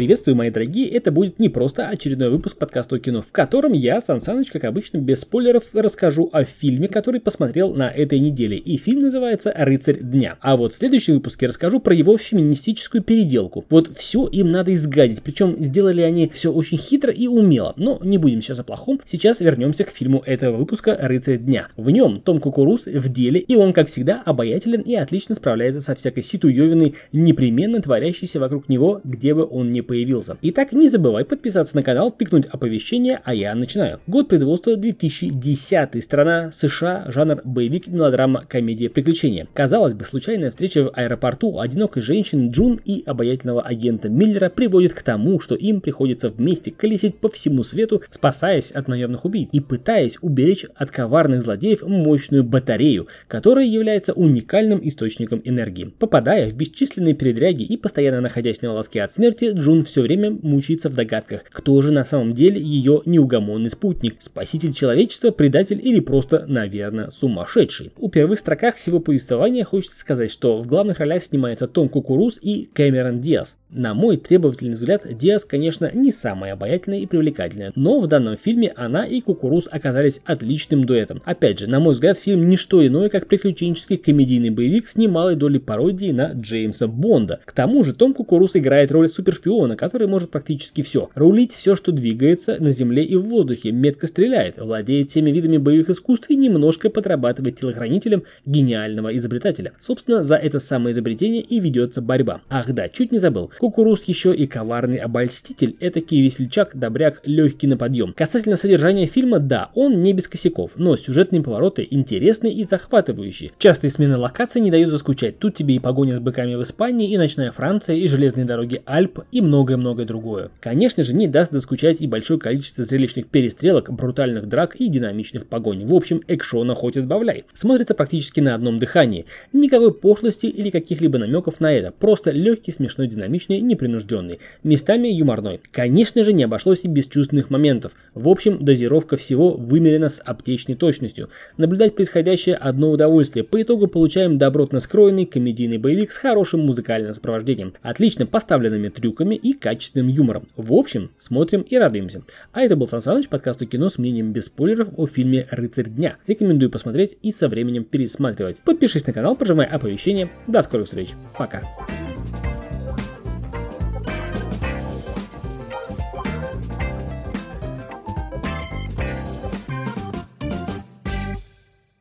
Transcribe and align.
Приветствую, 0.00 0.34
мои 0.34 0.48
дорогие, 0.48 0.88
это 0.88 1.12
будет 1.12 1.38
не 1.38 1.50
просто 1.50 1.86
очередной 1.86 2.30
выпуск 2.30 2.56
подкаста 2.56 2.96
о 2.96 2.98
кино, 2.98 3.20
в 3.20 3.32
котором 3.32 3.74
я, 3.74 4.00
Сан 4.00 4.22
Саныч, 4.22 4.50
как 4.50 4.64
обычно, 4.64 4.96
без 4.96 5.20
спойлеров 5.20 5.64
расскажу 5.74 6.30
о 6.32 6.44
фильме, 6.44 6.88
который 6.88 7.20
посмотрел 7.20 7.74
на 7.74 7.90
этой 7.90 8.18
неделе. 8.18 8.56
И 8.56 8.78
фильм 8.78 9.00
называется 9.00 9.52
«Рыцарь 9.54 9.98
дня». 10.00 10.38
А 10.40 10.56
вот 10.56 10.72
в 10.72 10.76
следующем 10.76 11.16
выпуске 11.16 11.48
расскажу 11.48 11.80
про 11.80 11.94
его 11.94 12.16
феминистическую 12.16 13.02
переделку. 13.02 13.66
Вот 13.68 13.94
все 13.98 14.26
им 14.26 14.50
надо 14.50 14.72
изгадить, 14.72 15.20
причем 15.22 15.56
сделали 15.58 16.00
они 16.00 16.30
все 16.32 16.50
очень 16.50 16.78
хитро 16.78 17.12
и 17.12 17.26
умело. 17.26 17.74
Но 17.76 18.00
не 18.02 18.16
будем 18.16 18.40
сейчас 18.40 18.58
о 18.60 18.64
плохом, 18.64 19.02
сейчас 19.06 19.40
вернемся 19.40 19.84
к 19.84 19.90
фильму 19.90 20.22
этого 20.24 20.56
выпуска 20.56 20.96
«Рыцарь 20.98 21.36
дня». 21.36 21.68
В 21.76 21.90
нем 21.90 22.22
Том 22.22 22.40
Кукуруз 22.40 22.86
в 22.86 23.12
деле, 23.12 23.38
и 23.38 23.54
он, 23.54 23.74
как 23.74 23.88
всегда, 23.88 24.22
обаятелен 24.24 24.80
и 24.80 24.94
отлично 24.94 25.34
справляется 25.34 25.82
со 25.82 25.94
всякой 25.94 26.22
ситуевиной, 26.22 26.94
непременно 27.12 27.82
творящейся 27.82 28.40
вокруг 28.40 28.70
него, 28.70 29.02
где 29.04 29.34
бы 29.34 29.46
он 29.46 29.68
ни 29.68 29.82
появился. 29.90 30.36
Итак, 30.40 30.70
не 30.70 30.88
забывай 30.88 31.24
подписаться 31.24 31.74
на 31.74 31.82
канал, 31.82 32.12
тыкнуть 32.12 32.46
оповещение, 32.46 33.20
а 33.24 33.34
я 33.34 33.52
начинаю. 33.56 33.98
Год 34.06 34.28
производства 34.28 34.76
2010. 34.76 36.04
Страна 36.04 36.52
США, 36.52 37.06
жанр 37.08 37.40
боевик, 37.42 37.88
мелодрама, 37.88 38.44
комедия, 38.46 38.88
приключения. 38.88 39.48
Казалось 39.52 39.94
бы, 39.94 40.04
случайная 40.04 40.50
встреча 40.50 40.84
в 40.84 40.92
аэропорту 40.94 41.58
одинокой 41.58 42.02
женщины 42.02 42.52
Джун 42.52 42.78
и 42.84 43.02
обаятельного 43.04 43.62
агента 43.62 44.08
Миллера 44.08 44.48
приводит 44.48 44.94
к 44.94 45.02
тому, 45.02 45.40
что 45.40 45.56
им 45.56 45.80
приходится 45.80 46.28
вместе 46.28 46.70
колесить 46.70 47.18
по 47.18 47.28
всему 47.28 47.64
свету, 47.64 48.00
спасаясь 48.10 48.70
от 48.70 48.86
наемных 48.86 49.24
убийц 49.24 49.48
и 49.50 49.58
пытаясь 49.58 50.18
уберечь 50.20 50.66
от 50.76 50.92
коварных 50.92 51.42
злодеев 51.42 51.82
мощную 51.82 52.44
батарею, 52.44 53.08
которая 53.26 53.66
является 53.66 54.12
уникальным 54.12 54.78
источником 54.84 55.42
энергии. 55.44 55.92
Попадая 55.98 56.48
в 56.48 56.54
бесчисленные 56.54 57.14
передряги 57.14 57.64
и 57.64 57.76
постоянно 57.76 58.20
находясь 58.20 58.62
на 58.62 58.70
волоске 58.70 59.02
от 59.02 59.10
смерти, 59.10 59.50
Джун 59.52 59.79
все 59.84 60.02
время 60.02 60.30
мучается 60.30 60.88
в 60.88 60.94
догадках, 60.94 61.44
кто 61.50 61.80
же 61.82 61.92
на 61.92 62.04
самом 62.04 62.34
деле 62.34 62.60
ее 62.60 63.02
неугомонный 63.04 63.70
спутник, 63.70 64.16
спаситель 64.20 64.72
человечества, 64.72 65.30
предатель 65.30 65.80
или 65.82 66.00
просто, 66.00 66.44
наверное, 66.46 67.10
сумасшедший. 67.10 67.92
У 67.98 68.08
первых 68.08 68.38
строках 68.38 68.76
всего 68.76 69.00
повествования 69.00 69.64
хочется 69.64 69.98
сказать, 69.98 70.30
что 70.30 70.60
в 70.60 70.66
главных 70.66 70.98
ролях 70.98 71.22
снимается 71.22 71.66
Том 71.68 71.88
Кукуруз 71.88 72.38
и 72.40 72.68
Кэмерон 72.72 73.20
Диас. 73.20 73.56
На 73.70 73.94
мой 73.94 74.16
требовательный 74.16 74.74
взгляд, 74.74 75.06
Диас, 75.16 75.44
конечно, 75.44 75.90
не 75.94 76.10
самая 76.10 76.54
обаятельная 76.54 76.98
и 76.98 77.06
привлекательная, 77.06 77.72
но 77.76 78.00
в 78.00 78.08
данном 78.08 78.36
фильме 78.36 78.72
она 78.74 79.06
и 79.06 79.20
Кукуруз 79.20 79.68
оказались 79.70 80.20
отличным 80.24 80.84
дуэтом. 80.84 81.22
Опять 81.24 81.60
же, 81.60 81.68
на 81.68 81.78
мой 81.78 81.94
взгляд, 81.94 82.18
фильм 82.18 82.48
не 82.48 82.56
что 82.56 82.84
иное, 82.84 83.08
как 83.08 83.28
приключенческий 83.28 83.96
комедийный 83.96 84.50
боевик 84.50 84.88
с 84.88 84.96
немалой 84.96 85.36
долей 85.36 85.60
пародии 85.60 86.10
на 86.10 86.32
Джеймса 86.32 86.88
Бонда. 86.88 87.40
К 87.44 87.52
тому 87.52 87.84
же 87.84 87.94
Том 87.94 88.12
Кукуруз 88.12 88.56
играет 88.56 88.90
роль 88.90 89.08
супершпиона, 89.08 89.69
который 89.76 90.06
может 90.06 90.30
практически 90.30 90.82
все. 90.82 91.10
Рулить 91.14 91.52
все, 91.52 91.76
что 91.76 91.92
двигается 91.92 92.56
на 92.60 92.72
земле 92.72 93.04
и 93.04 93.16
в 93.16 93.22
воздухе, 93.22 93.72
метко 93.72 94.06
стреляет, 94.06 94.58
владеет 94.58 95.08
всеми 95.08 95.30
видами 95.30 95.56
боевых 95.56 95.90
искусств 95.90 96.30
и 96.30 96.36
немножко 96.36 96.90
подрабатывает 96.90 97.58
телохранителем 97.58 98.24
гениального 98.46 99.16
изобретателя. 99.16 99.72
Собственно, 99.78 100.22
за 100.22 100.36
это 100.36 100.58
самое 100.58 100.92
изобретение 100.92 101.42
и 101.42 101.60
ведется 101.60 102.02
борьба. 102.02 102.42
Ах 102.48 102.72
да, 102.72 102.88
чуть 102.88 103.12
не 103.12 103.18
забыл. 103.18 103.50
Кукуруз 103.58 104.04
еще 104.04 104.34
и 104.34 104.46
коварный 104.46 104.98
обольститель, 104.98 105.76
этакий 105.80 106.20
весельчак, 106.22 106.76
добряк, 106.76 107.20
легкий 107.24 107.66
на 107.66 107.76
подъем. 107.76 108.12
Касательно 108.16 108.56
содержания 108.56 109.06
фильма, 109.06 109.38
да, 109.38 109.70
он 109.74 110.00
не 110.00 110.12
без 110.12 110.28
косяков, 110.28 110.72
но 110.76 110.96
сюжетные 110.96 111.42
повороты 111.42 111.86
интересные 111.90 112.52
и 112.52 112.64
захватывающие. 112.64 113.52
Частые 113.58 113.90
смены 113.90 114.16
локаций 114.16 114.60
не 114.60 114.70
дают 114.70 114.90
заскучать. 114.90 115.38
Тут 115.38 115.54
тебе 115.54 115.76
и 115.76 115.78
погоня 115.78 116.16
с 116.16 116.20
быками 116.20 116.54
в 116.54 116.62
Испании, 116.62 117.10
и 117.10 117.18
ночная 117.18 117.52
Франция, 117.52 117.96
и 117.96 118.08
железные 118.08 118.44
дороги 118.44 118.82
Альп, 118.84 119.20
и 119.32 119.40
многое-многое 119.50 120.06
другое. 120.06 120.50
Конечно 120.60 121.02
же, 121.02 121.12
не 121.12 121.26
даст 121.26 121.50
заскучать 121.50 122.00
и 122.00 122.06
большое 122.06 122.38
количество 122.38 122.84
зрелищных 122.84 123.26
перестрелок, 123.26 123.90
брутальных 123.90 124.48
драк 124.48 124.76
и 124.76 124.88
динамичных 124.88 125.46
погонь. 125.46 125.84
В 125.84 125.92
общем, 125.92 126.22
экшона 126.28 126.76
хоть 126.76 126.96
отбавляй. 126.96 127.44
Смотрится 127.52 127.94
практически 127.94 128.38
на 128.38 128.54
одном 128.54 128.78
дыхании. 128.78 129.26
Никакой 129.52 129.92
пошлости 129.92 130.46
или 130.46 130.70
каких-либо 130.70 131.18
намеков 131.18 131.58
на 131.58 131.72
это. 131.72 131.90
Просто 131.90 132.30
легкий, 132.30 132.70
смешной, 132.70 133.08
динамичный 133.08 133.60
непринужденный, 133.60 134.38
местами 134.62 135.08
юморной. 135.08 135.60
Конечно 135.72 136.22
же, 136.22 136.32
не 136.32 136.44
обошлось 136.44 136.80
и 136.84 136.88
без 136.88 137.06
чувственных 137.06 137.50
моментов. 137.50 137.92
В 138.14 138.28
общем, 138.28 138.64
дозировка 138.64 139.16
всего 139.16 139.50
вымерена 139.54 140.10
с 140.10 140.20
аптечной 140.24 140.76
точностью. 140.76 141.28
Наблюдать 141.56 141.96
происходящее 141.96 142.54
одно 142.54 142.92
удовольствие. 142.92 143.44
По 143.44 143.60
итогу 143.60 143.88
получаем 143.88 144.38
добротно 144.38 144.78
скроенный 144.78 145.26
комедийный 145.26 145.78
боевик 145.78 146.12
с 146.12 146.18
хорошим 146.18 146.60
музыкальным 146.60 147.14
сопровождением, 147.14 147.74
отлично 147.82 148.26
поставленными 148.26 148.90
трюками 148.90 149.39
и 149.42 149.52
качественным 149.52 150.08
юмором. 150.08 150.48
В 150.56 150.72
общем, 150.72 151.10
смотрим 151.16 151.62
и 151.62 151.76
радуемся. 151.76 152.22
А 152.52 152.62
это 152.62 152.76
был 152.76 152.88
Сан 152.88 153.00
Саныч, 153.00 153.28
подкаст 153.28 153.62
о 153.62 153.66
кино 153.66 153.88
с 153.88 153.98
мнением 153.98 154.32
без 154.32 154.46
спойлеров 154.46 154.88
о 154.96 155.06
фильме 155.06 155.46
«Рыцарь 155.50 155.88
дня». 155.88 156.16
Рекомендую 156.26 156.70
посмотреть 156.70 157.16
и 157.22 157.32
со 157.32 157.48
временем 157.48 157.84
пересматривать. 157.84 158.58
Подпишись 158.58 159.06
на 159.06 159.12
канал, 159.12 159.36
прожимай 159.36 159.66
оповещения. 159.66 160.30
До 160.46 160.62
скорых 160.62 160.86
встреч. 160.86 161.10
Пока. 161.36 161.62